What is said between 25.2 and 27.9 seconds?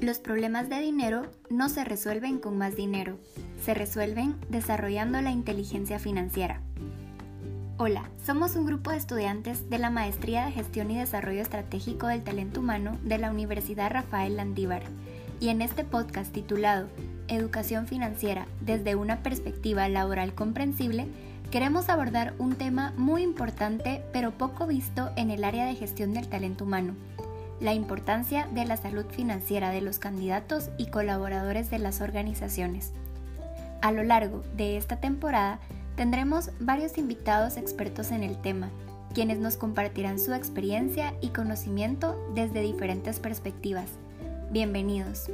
el área de gestión del talento humano la